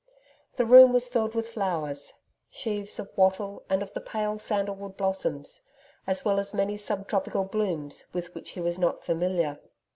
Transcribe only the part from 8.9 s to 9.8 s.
familiar.